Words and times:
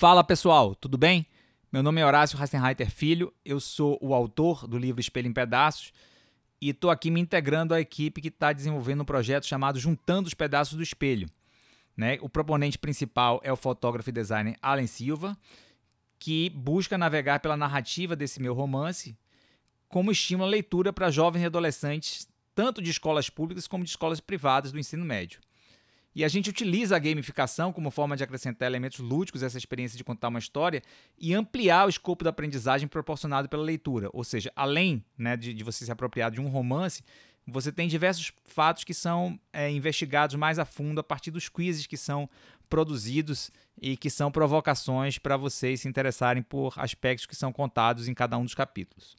Fala 0.00 0.24
pessoal, 0.24 0.74
tudo 0.74 0.96
bem? 0.96 1.26
Meu 1.70 1.82
nome 1.82 2.00
é 2.00 2.06
Horácio 2.06 2.38
Rassenreiter 2.38 2.90
Filho, 2.90 3.34
eu 3.44 3.60
sou 3.60 3.98
o 4.00 4.14
autor 4.14 4.66
do 4.66 4.78
livro 4.78 4.98
Espelho 4.98 5.28
em 5.28 5.32
Pedaços 5.34 5.92
e 6.58 6.70
estou 6.70 6.90
aqui 6.90 7.10
me 7.10 7.20
integrando 7.20 7.74
à 7.74 7.80
equipe 7.82 8.22
que 8.22 8.28
está 8.28 8.50
desenvolvendo 8.50 9.02
um 9.02 9.04
projeto 9.04 9.44
chamado 9.44 9.78
Juntando 9.78 10.26
os 10.26 10.32
Pedaços 10.32 10.74
do 10.74 10.82
Espelho. 10.82 11.28
Né? 11.94 12.16
O 12.22 12.30
proponente 12.30 12.78
principal 12.78 13.42
é 13.44 13.52
o 13.52 13.56
fotógrafo 13.56 14.08
e 14.08 14.12
designer 14.12 14.56
Alan 14.62 14.86
Silva, 14.86 15.36
que 16.18 16.48
busca 16.48 16.96
navegar 16.96 17.40
pela 17.40 17.54
narrativa 17.54 18.16
desse 18.16 18.40
meu 18.40 18.54
romance 18.54 19.14
como 19.86 20.10
estímulo 20.10 20.48
à 20.48 20.50
leitura 20.50 20.94
para 20.94 21.10
jovens 21.10 21.42
e 21.42 21.44
adolescentes, 21.44 22.26
tanto 22.54 22.80
de 22.80 22.90
escolas 22.90 23.28
públicas 23.28 23.68
como 23.68 23.84
de 23.84 23.90
escolas 23.90 24.18
privadas 24.18 24.72
do 24.72 24.78
ensino 24.78 25.04
médio. 25.04 25.40
E 26.14 26.24
a 26.24 26.28
gente 26.28 26.50
utiliza 26.50 26.96
a 26.96 26.98
gamificação 26.98 27.72
como 27.72 27.90
forma 27.90 28.16
de 28.16 28.24
acrescentar 28.24 28.66
elementos 28.66 28.98
lúdicos 28.98 29.42
a 29.42 29.46
essa 29.46 29.58
experiência 29.58 29.96
de 29.96 30.02
contar 30.02 30.28
uma 30.28 30.38
história 30.38 30.82
e 31.16 31.32
ampliar 31.34 31.86
o 31.86 31.88
escopo 31.88 32.24
da 32.24 32.30
aprendizagem 32.30 32.88
proporcionado 32.88 33.48
pela 33.48 33.62
leitura. 33.62 34.08
Ou 34.12 34.24
seja, 34.24 34.52
além 34.56 35.04
né, 35.16 35.36
de, 35.36 35.54
de 35.54 35.62
você 35.62 35.84
se 35.84 35.92
apropriar 35.92 36.30
de 36.30 36.40
um 36.40 36.48
romance, 36.48 37.02
você 37.46 37.72
tem 37.72 37.88
diversos 37.88 38.32
fatos 38.44 38.84
que 38.84 38.94
são 38.94 39.38
é, 39.52 39.70
investigados 39.70 40.36
mais 40.36 40.58
a 40.58 40.64
fundo 40.64 41.00
a 41.00 41.04
partir 41.04 41.30
dos 41.30 41.48
quizzes 41.48 41.86
que 41.86 41.96
são 41.96 42.28
produzidos 42.68 43.50
e 43.80 43.96
que 43.96 44.10
são 44.10 44.30
provocações 44.30 45.18
para 45.18 45.36
vocês 45.36 45.80
se 45.80 45.88
interessarem 45.88 46.42
por 46.42 46.74
aspectos 46.76 47.26
que 47.26 47.34
são 47.34 47.52
contados 47.52 48.08
em 48.08 48.14
cada 48.14 48.36
um 48.38 48.44
dos 48.44 48.54
capítulos. 48.54 49.16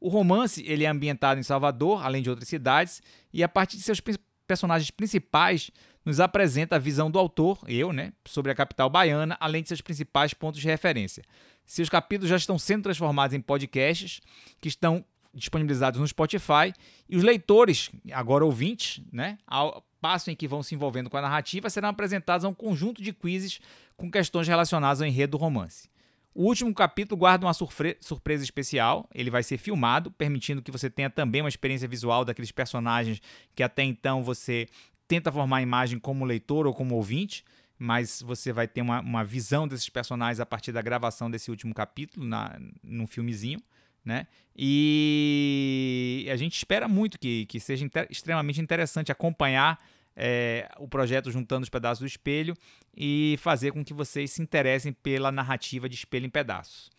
O 0.00 0.08
romance 0.08 0.62
ele 0.66 0.84
é 0.84 0.88
ambientado 0.88 1.40
em 1.40 1.42
Salvador, 1.42 2.04
além 2.04 2.22
de 2.22 2.30
outras 2.30 2.48
cidades, 2.48 3.02
e 3.32 3.42
a 3.42 3.48
partir 3.48 3.76
de 3.76 3.82
seus 3.82 4.00
personagens 4.46 4.90
principais 4.90 5.70
nos 6.04 6.20
apresenta 6.20 6.76
a 6.76 6.78
visão 6.78 7.10
do 7.10 7.18
autor, 7.18 7.58
eu, 7.66 7.92
né, 7.92 8.12
sobre 8.26 8.52
a 8.52 8.54
capital 8.54 8.90
baiana, 8.90 9.36
além 9.40 9.62
de 9.62 9.68
seus 9.68 9.80
principais 9.80 10.34
pontos 10.34 10.60
de 10.60 10.66
referência. 10.66 11.24
Seus 11.64 11.88
capítulos 11.88 12.28
já 12.28 12.36
estão 12.36 12.58
sendo 12.58 12.82
transformados 12.82 13.34
em 13.34 13.40
podcasts 13.40 14.20
que 14.60 14.68
estão 14.68 15.04
disponibilizados 15.32 15.98
no 15.98 16.06
Spotify 16.06 16.72
e 17.08 17.16
os 17.16 17.22
leitores, 17.22 17.90
agora 18.12 18.44
ouvintes, 18.44 19.02
né, 19.10 19.38
ao 19.46 19.84
passo 20.00 20.30
em 20.30 20.36
que 20.36 20.46
vão 20.46 20.62
se 20.62 20.74
envolvendo 20.74 21.08
com 21.08 21.16
a 21.16 21.22
narrativa, 21.22 21.70
serão 21.70 21.88
apresentados 21.88 22.44
a 22.44 22.48
um 22.48 22.54
conjunto 22.54 23.02
de 23.02 23.12
quizzes 23.12 23.58
com 23.96 24.10
questões 24.10 24.46
relacionadas 24.46 25.00
ao 25.00 25.08
enredo 25.08 25.32
do 25.32 25.36
romance. 25.38 25.88
O 26.34 26.46
último 26.46 26.74
capítulo 26.74 27.16
guarda 27.16 27.46
uma 27.46 27.54
surpresa 27.54 28.42
especial. 28.42 29.08
Ele 29.14 29.30
vai 29.30 29.44
ser 29.44 29.56
filmado, 29.56 30.10
permitindo 30.10 30.60
que 30.60 30.70
você 30.70 30.90
tenha 30.90 31.08
também 31.08 31.40
uma 31.40 31.48
experiência 31.48 31.86
visual 31.86 32.24
daqueles 32.24 32.50
personagens 32.50 33.22
que 33.54 33.62
até 33.62 33.84
então 33.84 34.22
você 34.24 34.66
tenta 35.06 35.30
formar 35.30 35.58
a 35.58 35.62
imagem 35.62 35.98
como 35.98 36.24
leitor 36.24 36.66
ou 36.66 36.74
como 36.74 36.96
ouvinte, 36.96 37.44
mas 37.78 38.20
você 38.20 38.52
vai 38.52 38.66
ter 38.66 38.82
uma, 38.82 39.00
uma 39.00 39.24
visão 39.24 39.68
desses 39.68 39.88
personagens 39.88 40.40
a 40.40 40.46
partir 40.46 40.72
da 40.72 40.82
gravação 40.82 41.30
desse 41.30 41.50
último 41.50 41.72
capítulo 41.72 42.26
na, 42.26 42.58
num 42.82 43.06
filmezinho. 43.06 43.60
Né? 44.04 44.26
E 44.56 46.28
a 46.30 46.36
gente 46.36 46.56
espera 46.56 46.88
muito 46.88 47.18
que, 47.18 47.46
que 47.46 47.60
seja 47.60 47.84
inter 47.84 48.06
extremamente 48.10 48.60
interessante 48.60 49.12
acompanhar 49.12 49.80
é, 50.16 50.70
o 50.78 50.88
projeto 50.88 51.30
Juntando 51.30 51.64
os 51.64 51.68
Pedaços 51.68 52.00
do 52.00 52.06
Espelho 52.06 52.54
e 52.96 53.36
fazer 53.38 53.72
com 53.72 53.84
que 53.84 53.92
vocês 53.92 54.30
se 54.32 54.42
interessem 54.42 54.92
pela 54.92 55.32
narrativa 55.32 55.88
de 55.88 55.96
Espelho 55.96 56.26
em 56.26 56.30
Pedaços. 56.30 56.90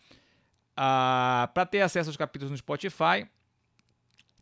Ah, 0.76 1.50
Para 1.54 1.66
ter 1.66 1.80
acesso 1.80 2.10
aos 2.10 2.16
capítulos 2.16 2.50
no 2.50 2.56
Spotify, 2.56 3.26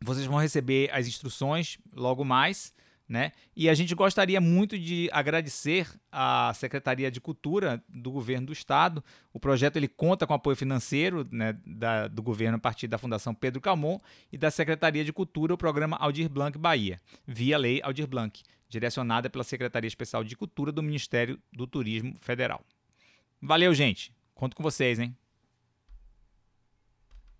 vocês 0.01 0.25
vão 0.25 0.37
receber 0.37 0.89
as 0.91 1.07
instruções 1.07 1.77
logo 1.93 2.25
mais. 2.25 2.73
Né? 3.07 3.33
E 3.55 3.69
a 3.69 3.73
gente 3.75 3.93
gostaria 3.93 4.41
muito 4.41 4.79
de 4.79 5.07
agradecer 5.13 5.87
à 6.11 6.51
Secretaria 6.55 7.11
de 7.11 7.21
Cultura 7.21 7.83
do 7.87 8.09
Governo 8.09 8.47
do 8.47 8.53
Estado. 8.53 9.03
O 9.31 9.39
projeto 9.39 9.77
ele 9.77 9.87
conta 9.87 10.25
com 10.25 10.33
apoio 10.33 10.55
financeiro 10.55 11.27
né, 11.31 11.55
da, 11.63 12.07
do 12.07 12.23
governo 12.23 12.55
a 12.55 12.59
partir 12.59 12.87
da 12.87 12.97
Fundação 12.97 13.35
Pedro 13.35 13.61
Calmon 13.61 13.99
e 14.31 14.39
da 14.39 14.49
Secretaria 14.49 15.05
de 15.05 15.13
Cultura, 15.13 15.53
o 15.53 15.57
programa 15.57 15.97
Aldir 15.97 16.27
Blanc 16.27 16.57
Bahia, 16.57 16.99
via 17.27 17.59
Lei 17.59 17.79
Aldir 17.83 18.07
Blanc 18.07 18.41
direcionada 18.67 19.29
pela 19.29 19.43
Secretaria 19.43 19.87
Especial 19.87 20.23
de 20.23 20.35
Cultura 20.35 20.71
do 20.71 20.83
Ministério 20.83 21.39
do 21.51 21.65
Turismo 21.67 22.15
Federal. 22.19 22.61
Valeu, 23.41 23.73
gente. 23.73 24.11
Conto 24.33 24.55
com 24.55 24.63
vocês, 24.63 24.99
hein? 24.99 25.15